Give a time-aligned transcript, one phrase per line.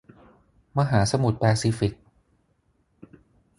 [0.77, 1.93] มหาสมุทรแปซิฟิก